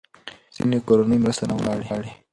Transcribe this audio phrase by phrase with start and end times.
[0.55, 2.11] ځینې کورنۍ مرسته نه غواړي.